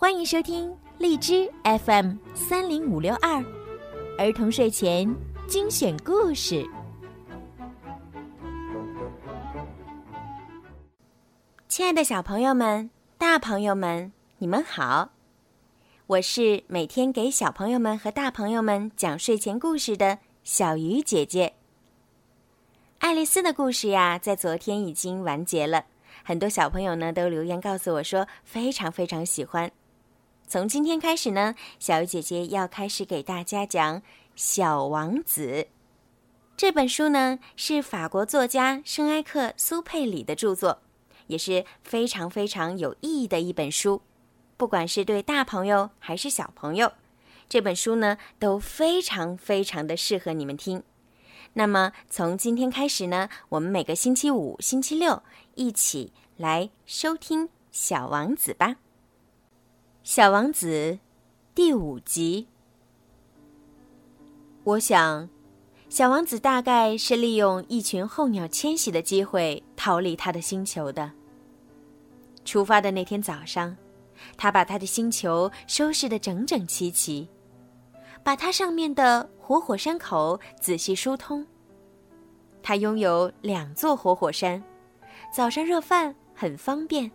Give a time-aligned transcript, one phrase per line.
[0.00, 3.44] 欢迎收听荔枝 FM 三零五六二
[4.16, 5.12] 儿童睡前
[5.48, 6.64] 精选故事。
[11.66, 12.88] 亲爱的小朋友们、
[13.18, 15.10] 大朋友们，你们好！
[16.06, 21.54] 我是每天给小朋友们和大朋友们讲睡前故事的小鱼姐姐。
[23.00, 25.86] 爱丽丝的故事呀，在昨天已经完结了，
[26.22, 29.68] 很多小朋友呢都留言告诉我说非常非常喜欢。
[30.48, 34.00] 从今天开始呢，小鱼姐姐要开始给大家讲
[34.34, 35.42] 《小王子》
[36.56, 40.80] 这本书呢，是法国作家圣埃克苏佩里的著作，
[41.26, 44.00] 也是非常非常有意义的一本书。
[44.56, 46.94] 不管是对大朋友还是小朋友，
[47.46, 50.82] 这本书呢都非常非常的适合你们听。
[51.52, 55.22] 那么从今天开始呢，我们每个星期五、星期六
[55.56, 58.76] 一起来收听《小王子》吧。
[60.10, 60.98] 小王子，
[61.54, 62.48] 第五集。
[64.64, 65.28] 我想，
[65.90, 71.12] 小王子大概是利用一群候鸟迁徙的机会逃离他的星球的。
[72.46, 73.76] 出发的那天早上，
[74.38, 77.28] 他把他的星球收拾得整整齐齐，
[78.24, 81.46] 把它上面的活火山口仔细疏通。
[82.62, 84.64] 他拥有两座活火山，
[85.30, 87.12] 早上热饭很方便。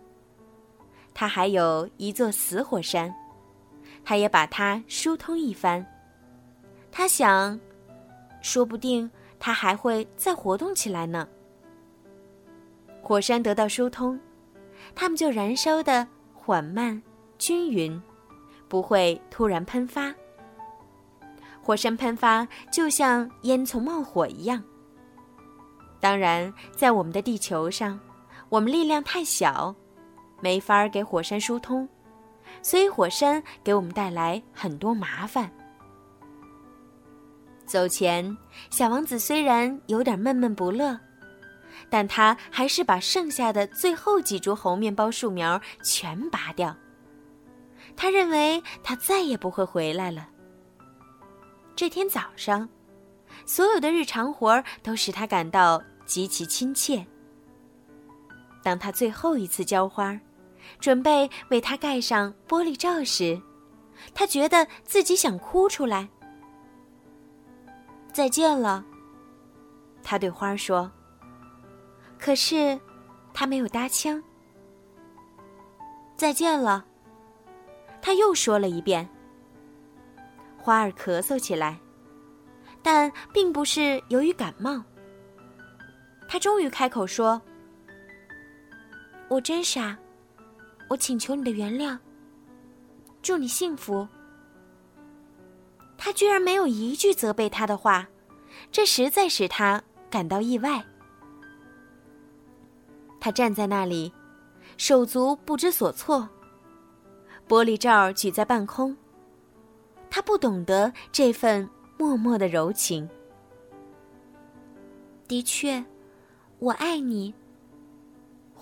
[1.14, 3.14] 他还有一座死火山，
[4.04, 5.86] 他也把它疏通一番。
[6.90, 7.58] 他想，
[8.42, 11.26] 说不定它还会再活动起来呢。
[13.00, 14.18] 火山得到疏通，
[14.94, 17.00] 它们就燃烧的缓慢、
[17.38, 18.00] 均匀，
[18.68, 20.14] 不会突然喷发。
[21.62, 24.62] 火山喷发就像烟囱冒火一样。
[26.00, 27.98] 当然，在我们的地球上，
[28.48, 29.74] 我们力量太小。
[30.40, 31.88] 没法儿给火山疏通，
[32.62, 35.50] 所以火山给我们带来很多麻烦。
[37.66, 38.36] 走前，
[38.70, 41.00] 小王子虽然有点闷闷不乐，
[41.88, 46.76] 但他还是把剩下的最后几株猴面包树苗全拔掉。
[47.96, 50.28] 他认为他再也不会回来了。
[51.74, 52.68] 这天早上，
[53.46, 57.04] 所有的日常活儿都使他感到极其亲切。
[58.64, 60.18] 当他最后一次浇花。
[60.80, 63.38] 准备为它盖上玻璃罩时，
[64.14, 66.08] 他觉得自己想哭出来。
[68.10, 68.82] 再见了，
[70.02, 70.90] 他对花儿说。
[72.18, 72.80] 可是，
[73.34, 74.22] 他没有搭腔。
[76.16, 76.82] 再见了，
[78.00, 79.06] 他又说了一遍。
[80.56, 81.78] 花儿咳嗽起来，
[82.82, 84.82] 但并不是由于感冒。
[86.26, 87.40] 他终于开口说
[89.34, 89.98] ：“我真傻。”
[90.88, 91.98] 我请求你的原谅。
[93.22, 94.06] 祝你幸福。
[95.96, 98.06] 他居然没有一句责备他的话，
[98.70, 100.84] 这实在使他感到意外。
[103.18, 104.12] 他站在那里，
[104.76, 106.28] 手足不知所措。
[107.48, 108.94] 玻璃罩举在半空。
[110.10, 111.68] 他不懂得这份
[111.98, 113.08] 默默的柔情。
[115.26, 115.82] 的确，
[116.58, 117.34] 我爱你。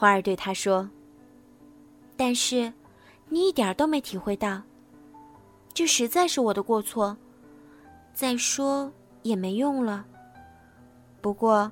[0.02, 0.90] 花儿对他说。
[2.16, 2.72] 但是，
[3.28, 4.60] 你一点都没体会到。
[5.72, 7.16] 这实在是我的过错。
[8.12, 8.92] 再说
[9.22, 10.04] 也没用了。
[11.20, 11.70] 不过，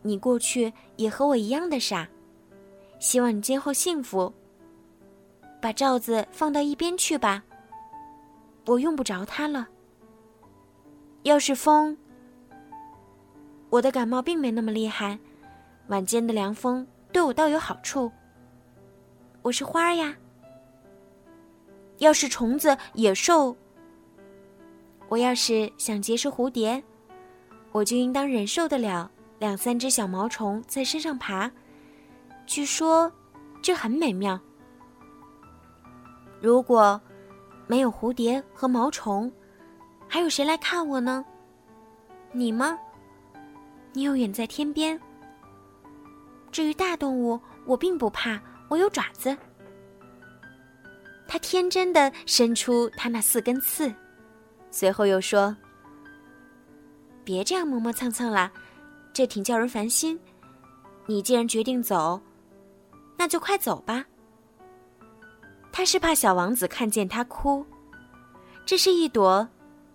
[0.00, 2.08] 你过去也和我一样的傻。
[2.98, 4.32] 希望你今后幸福。
[5.60, 7.44] 把罩子放到一边去吧。
[8.64, 9.68] 我用不着它了。
[11.24, 11.94] 要是风，
[13.68, 15.18] 我的感冒并没那么厉害。
[15.88, 18.10] 晚间的凉风对我倒有好处。
[19.42, 20.14] 我是花儿呀。
[21.98, 23.56] 要是虫子、野兽，
[25.08, 26.82] 我要是想结识蝴蝶，
[27.72, 31.50] 我就应当忍受得了两三只小毛虫在身上爬。
[32.46, 33.10] 据说，
[33.60, 34.38] 这很美妙。
[36.40, 36.98] 如果
[37.66, 39.30] 没有蝴蝶和毛虫，
[40.08, 41.24] 还有谁来看我呢？
[42.32, 42.78] 你吗？
[43.92, 44.98] 你又远在天边。
[46.52, 48.40] 至于大动物，我并不怕。
[48.68, 49.36] 我有爪子。
[51.26, 53.92] 他天真的伸出他那四根刺，
[54.70, 55.56] 随后又说
[57.24, 58.50] ：“别这样磨磨蹭蹭啦，
[59.12, 60.18] 这挺叫人烦心。
[61.06, 62.20] 你既然决定走，
[63.16, 64.04] 那就快走吧。”
[65.72, 67.64] 他是怕小王子看见他哭。
[68.64, 69.48] 这是一朵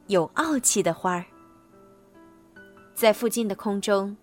[0.08, 1.24] 有傲气的花儿。
[2.94, 4.16] 在附近的空中，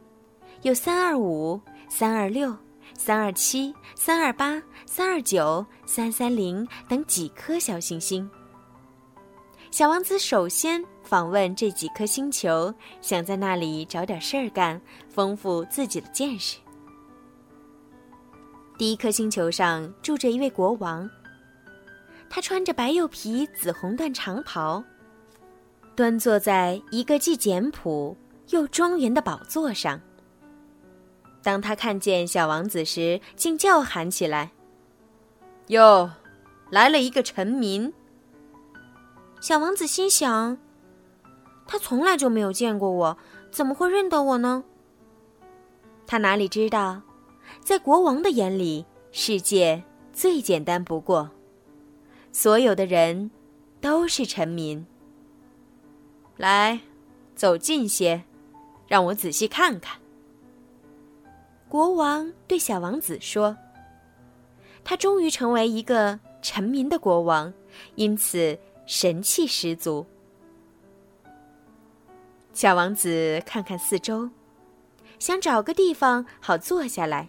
[0.63, 1.61] 有三二五、
[1.95, 2.57] 三二六。
[2.99, 8.29] 三二七、三二八、三二九、三三零等几颗小行星。
[9.71, 12.73] 小王子首先访问这几颗星球，
[13.03, 14.81] 想在那里找点事儿干，
[15.11, 16.59] 丰富自己的见识。
[18.79, 21.09] 第一颗星球上住着一位国王，
[22.31, 24.83] 他穿着白釉皮紫红缎长袍，
[25.95, 28.17] 端坐在一个既简朴
[28.49, 30.01] 又庄严的宝座上。
[31.43, 34.53] 当他看见小王子时，竟叫喊起来
[35.69, 36.11] ：“哟，
[36.71, 37.93] 来了一个臣民！”
[39.41, 40.57] 小王子心想
[41.67, 43.19] ：“他从来就没有见过我，
[43.51, 44.63] 怎么会认得我呢？”
[46.07, 47.03] 他哪里知道，
[47.61, 51.31] 在国王的眼里，世界最简单不过，
[52.31, 53.31] 所有的人
[53.81, 54.87] 都是臣民。
[56.37, 56.81] 来，
[57.35, 58.23] 走近些，
[58.87, 60.02] 让我仔细看看。
[61.73, 63.57] 国王对小王子说
[64.85, 67.51] ：“他终于成为一个臣民的国王，
[67.95, 70.05] 因此神气十足。”
[72.53, 74.29] 小王子看看四周，
[75.19, 77.27] 想找个地方好坐下来。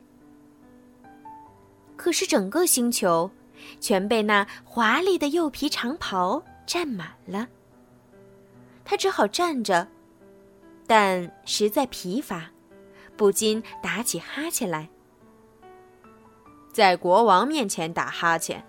[1.96, 3.32] 可是整个星球
[3.80, 7.48] 全被那华丽的釉皮长袍占满了，
[8.84, 9.88] 他只好站着，
[10.86, 12.53] 但实在疲乏。
[13.16, 14.90] 不禁打起哈欠来。
[16.72, 18.66] 在国王面前打哈欠，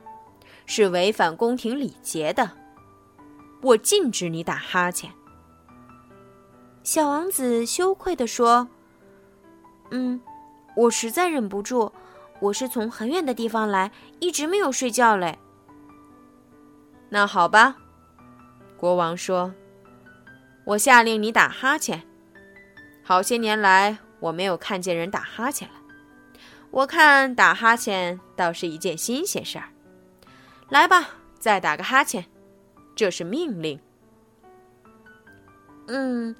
[0.66, 2.50] 是违反宫廷礼节的。
[3.62, 5.10] 我禁止你打哈欠。
[6.82, 8.68] 小王子羞愧地说
[9.90, 10.20] ：“嗯，
[10.76, 11.90] 我实在忍不住。
[12.40, 15.38] 我是从很远的地方来，一直没有睡觉嘞。”
[17.08, 17.76] 那好吧，
[18.76, 19.54] 国王说
[20.66, 22.02] ：“我下令你打哈欠。
[23.02, 25.74] 好些年来。”我没有看见人打哈欠了，
[26.70, 29.68] 我看打哈欠倒是一件新鲜事儿。
[30.70, 32.24] 来吧，再打个哈欠，
[32.96, 33.78] 这是命令。
[35.88, 36.34] 嗯，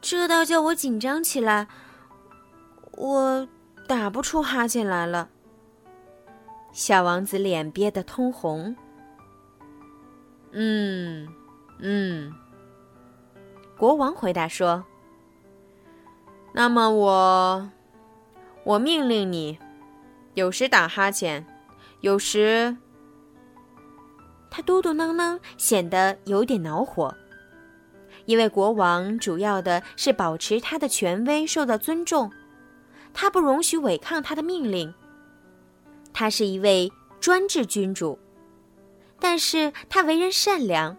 [0.00, 1.66] 这倒叫我紧张起来，
[2.92, 3.48] 我
[3.88, 5.28] 打不出哈欠来了。
[6.70, 8.76] 小王子脸憋得通红。
[10.52, 11.26] 嗯
[11.80, 12.32] 嗯，
[13.76, 14.84] 国王回答说。
[16.58, 17.70] 那么我，
[18.64, 19.58] 我命令你，
[20.32, 21.44] 有时打哈欠，
[22.00, 22.74] 有时。
[24.50, 27.14] 他嘟嘟囔囔，显得有点恼火。
[28.24, 32.32] 因为国王主要的是保持他的权威受到尊重，
[33.12, 34.94] 他不容许违抗他的命令。
[36.14, 38.18] 他是一位专制君主，
[39.20, 40.96] 但是他为人善良，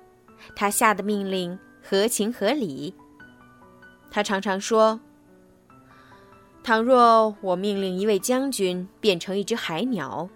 [0.56, 2.94] 他下的命令合情合理。
[4.12, 5.00] 他常常说。
[6.68, 10.28] 倘若我命令一位将军变成一只海鸟，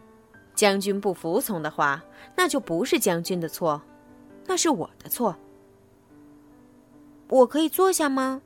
[0.55, 2.01] 将军不服从的话，
[2.37, 3.81] 那就不是将军的错，
[4.45, 5.35] 那是我的错。
[7.27, 8.41] 我可以坐下吗？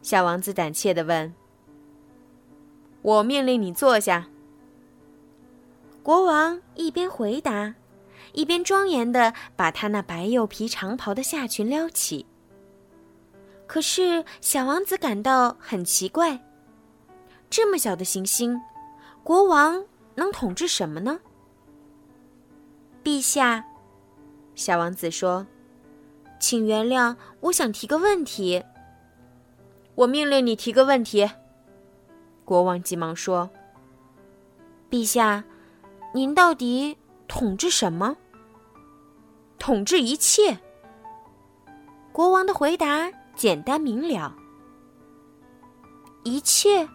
[0.00, 1.34] 小王子胆怯的问。
[3.02, 4.26] 我命令你坐下。
[6.02, 7.74] 国王一边回答，
[8.32, 12.24] 一边庄严的把他那白釉皮长袍的下裙撩起。
[13.66, 16.42] 可是小王子感到很奇怪。
[17.50, 18.60] 这么小的行星，
[19.24, 19.84] 国王
[20.14, 21.18] 能统治什么呢？
[23.02, 23.64] 陛下，
[24.54, 25.46] 小王子说
[26.38, 28.62] ：“请原谅，我想提个问题。”
[29.96, 31.28] 我命令你提个问题。
[32.44, 33.48] 国王急忙说
[34.90, 35.42] ：“陛下，
[36.14, 36.96] 您到底
[37.26, 38.16] 统治什么？
[39.58, 40.58] 统治一切。”
[42.12, 44.36] 国王的回答简单明了
[46.24, 46.88] ：“一切。”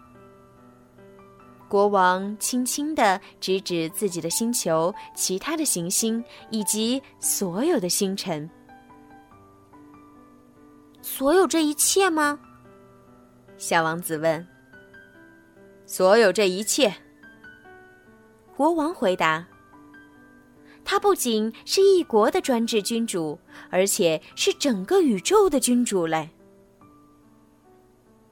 [1.74, 8.48] 国王轻轻地指指自己的星球、其他的行星以及所有的星辰。
[11.02, 12.38] 所有这一切吗？
[13.58, 14.46] 小王子问。
[15.84, 16.94] 所有这一切。
[18.56, 19.44] 国王回答。
[20.84, 23.36] 他不仅是一国的专制君主，
[23.68, 26.30] 而且是整个宇宙的君主嘞。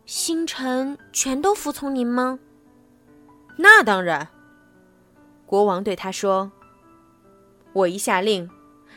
[0.06, 2.38] 星辰全都服从您吗？
[3.56, 4.28] 那当然，
[5.47, 6.50] 国王对他说
[7.75, 8.49] ：“我一下令，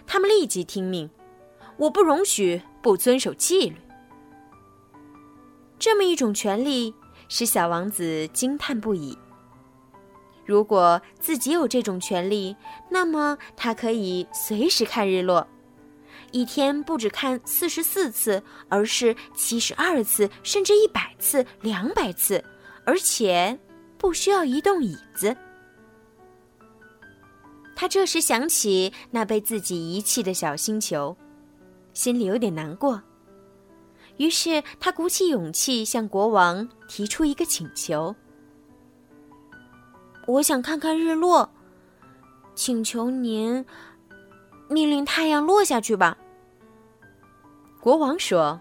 [0.08, 1.10] 他们立即听命。
[1.78, 3.76] 我不容许不遵守纪律。”
[5.78, 6.96] 这么一种权利
[7.28, 9.18] 使小王子惊叹不已。
[10.46, 12.56] 如果自己有这种权利，
[12.90, 15.46] 那么他可以随时看日落，
[16.32, 22.44] 一天不只看四十四次，而是七十二次，甚至一百次、两百次。
[22.86, 23.60] 而且
[23.98, 25.36] 不需要移动椅子。
[27.75, 31.16] 他这时想起那被自己遗弃的小星球，
[31.94, 33.02] 心里有点难过。
[34.18, 38.16] 于是他鼓起勇气向国王提出一个请求
[40.25, 41.50] ：“我想看看日落，
[42.56, 43.66] 请求您
[44.70, 46.18] 命令太阳落下去吧。”
[47.82, 48.58] 国王说：“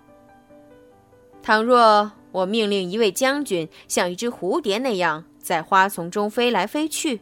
[1.40, 7.20] 倘若我命令一位将军像一只蝴蝶那样在花丛中飞来飞去，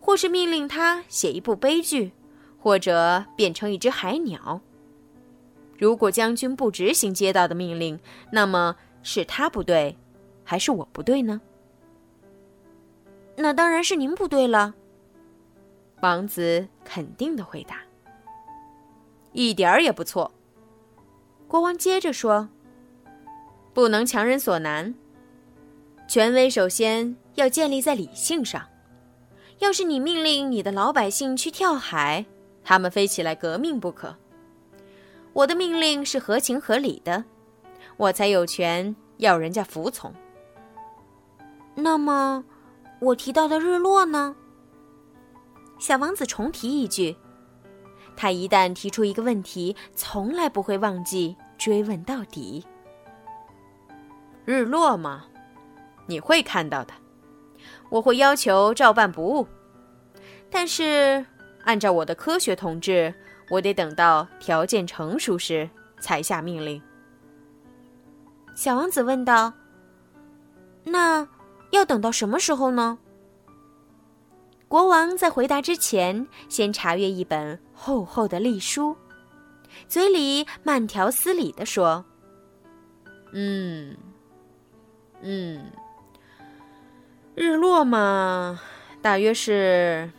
[0.00, 2.12] 或是命令他写一部悲剧，
[2.58, 4.62] 或者变成一只海鸟。”
[5.76, 8.00] 如果将军不执行接到的命令，
[8.32, 9.94] 那么是他不对，
[10.42, 11.42] 还是我不对呢？
[13.36, 14.74] 那当然是您不对了。
[16.00, 17.82] 王子肯定的回答。
[19.32, 20.32] 一点儿也不错。
[21.46, 22.48] 国王接着说
[23.78, 24.92] ：“不能强人所难。
[26.08, 28.60] 权威首先要建立在理性上。
[29.60, 32.26] 要是你命令你的老百姓去跳海，
[32.64, 34.16] 他们非起来革命不可。”
[35.32, 37.24] 我的命令是合情合理的，
[37.96, 40.12] 我才有权要人家服从。
[41.76, 42.44] 那么，
[42.98, 44.34] 我提到的日落呢？
[45.78, 47.16] 小王子重提一句：
[48.16, 52.66] 他一旦提出一个问题，从来不会忘记追问到底。
[54.48, 55.26] 日落吗？
[56.06, 56.94] 你会看到的，
[57.90, 59.46] 我会要求照办不误。
[60.50, 61.22] 但是，
[61.64, 63.14] 按照我的科学统治。
[63.50, 65.68] 我得等到条件成熟时
[66.00, 66.82] 才下命令。
[68.54, 69.54] 小王子问道
[70.84, 71.26] ：“那
[71.70, 72.98] 要等到什么时候呢？”
[74.68, 78.94] 国王在回答之前，先查阅一本厚厚的历书，
[79.88, 82.04] 嘴里慢条斯理地说
[83.32, 83.96] ：“嗯，
[85.22, 85.70] 嗯，
[87.34, 88.60] 日落嘛，
[89.02, 90.10] 大约是，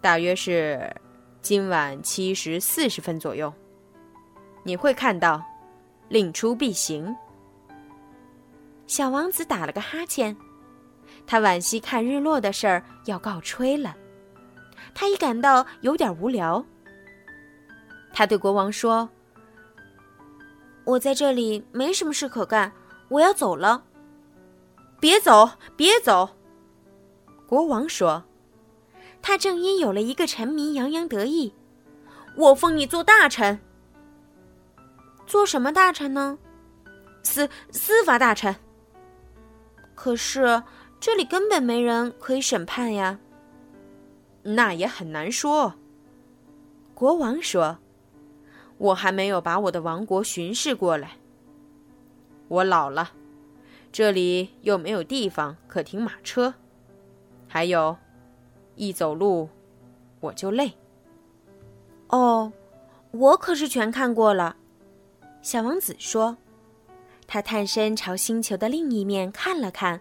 [0.00, 0.94] 大约是。”
[1.40, 3.50] 今晚七时四十分左右，
[4.64, 5.42] 你会看到，
[6.08, 7.16] 令出必行。
[8.86, 10.36] 小王子打了个哈欠，
[11.26, 13.96] 他惋惜看日落的事儿要告吹了，
[14.94, 16.62] 他已感到有点无聊。
[18.12, 19.08] 他对国王说
[20.84, 22.70] ：“我在这里没什么事可干，
[23.08, 23.84] 我要走了。”
[25.00, 26.30] 别走，别走！
[27.46, 28.24] 国王说。
[29.20, 31.52] 他正因有了一个臣民洋洋得意，
[32.36, 33.58] 我封你做大臣。
[35.26, 36.38] 做什么大臣呢？
[37.22, 38.54] 司司法大臣。
[39.94, 40.62] 可是
[41.00, 43.18] 这里根本没人可以审判呀。
[44.42, 45.74] 那也很难说。
[46.94, 47.78] 国王说
[48.78, 51.16] ：“我还没有把我的王国巡视过来。
[52.46, 53.12] 我老了，
[53.90, 56.54] 这里又没有地方可停马车，
[57.46, 57.96] 还有。”
[58.80, 59.48] 一走路，
[60.20, 60.72] 我就累。
[62.10, 62.52] 哦，
[63.10, 64.54] 我可是全看过了。
[65.42, 66.36] 小王子说
[67.26, 70.00] ：“他探身朝星球的另一面看了看，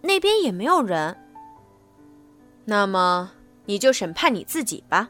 [0.00, 1.16] 那边也没有人。”
[2.66, 3.30] 那么
[3.66, 5.08] 你就审判你自己吧。”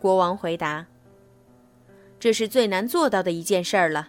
[0.00, 0.86] 国王回答。
[2.18, 4.08] “这是最难做到的一件事儿了，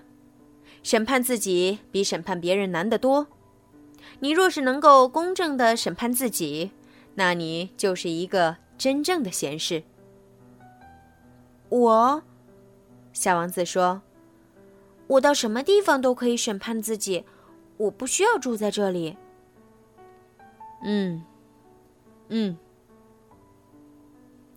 [0.90, 3.28] 审判自己比审判别人难得多。
[4.22, 6.72] 你若是能够公正的审判自己。”
[7.14, 9.84] 那你就是一个真正的贤士。
[11.70, 12.24] 我，
[13.14, 14.02] 小王子说
[15.06, 17.24] ：“我到什么地方都可以审判自己，
[17.78, 19.16] 我不需要住在这里。”
[20.82, 21.24] 嗯，
[22.30, 22.58] 嗯。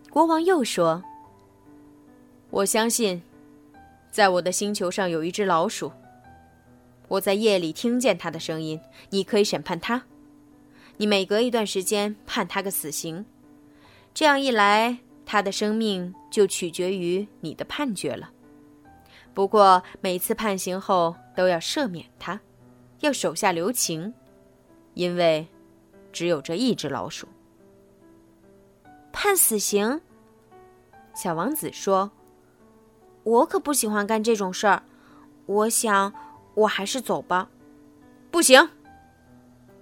[0.08, 1.04] 国王又说
[2.48, 3.22] ：“我相信，
[4.10, 5.92] 在我的星球上有一只老鼠。
[7.12, 8.80] 我在夜里听见他的声音。
[9.10, 10.04] 你可以审判他。”
[10.98, 13.26] 你每隔一段时间判他个死刑，
[14.14, 18.30] 这样一来，他的生命就取决于你的判决了。
[19.34, 22.40] 不过每次判刑后都要赦免他，
[23.00, 24.14] 要手下留情，
[24.94, 25.48] 因为
[26.12, 27.26] 只有这一只老鼠。
[29.10, 30.00] 判死刑？
[31.14, 32.12] 小王子说
[33.24, 34.82] ：“我可不喜欢干这种事儿，
[35.46, 36.12] 我想
[36.54, 37.48] 我还是走吧。”
[38.30, 38.68] 不行，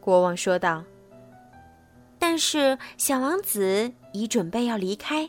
[0.01, 0.83] 国王说道。
[2.19, 5.29] 但是小王子已准备要离开，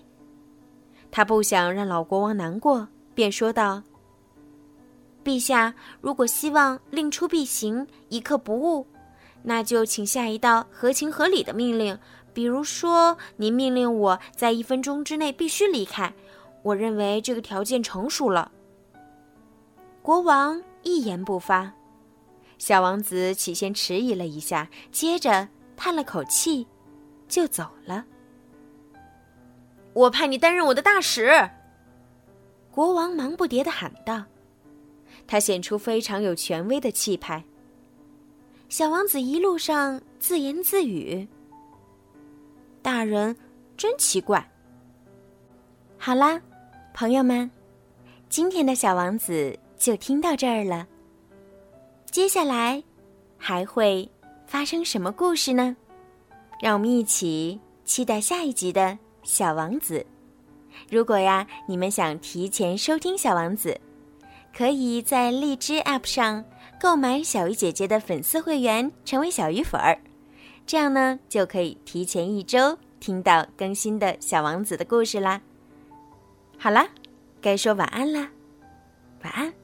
[1.09, 3.81] 他不想让老国王难过，便说道
[5.23, 8.85] ：“陛下，如果希望令出必行，一刻不误，
[9.43, 11.97] 那就请下一道合情合理的命令。
[12.33, 16.13] 比如说，您命令我在一分钟之内必须离开，
[16.63, 18.51] 我认为这个条件成熟了。”
[20.01, 21.71] 国王一言不发，
[22.57, 26.67] 小王子起先迟疑了一下，接着叹了口气，
[27.27, 28.05] 就走了。
[29.93, 31.49] 我派你担任我的大使。
[32.71, 34.23] 国王忙不迭的喊道，
[35.27, 37.43] 他显出非常有权威的气派。
[38.69, 41.27] 小王子一路上自言自语
[42.81, 43.35] ：“大人
[43.75, 44.49] 真奇怪。”
[45.99, 46.41] 好啦，
[46.93, 47.51] 朋友们，
[48.29, 50.87] 今天的小王子就听到这儿了。
[52.11, 52.81] 接下来
[53.35, 54.07] 还会
[54.45, 55.75] 发生什么故事呢？
[56.61, 60.05] 让我们一起期待下一集的小王子。
[60.87, 63.75] 如果呀，你们想提前收听小王子，
[64.55, 66.45] 可以在荔枝 App 上。
[66.79, 69.95] 购买小鱼姐姐的粉丝会员，成为小鱼粉儿，
[70.65, 75.39] 这样呢就可以提前一周听到更新的小王子的故事啦。
[76.57, 76.87] 好啦，
[77.39, 78.27] 该说晚安啦，
[79.23, 79.60] 晚安。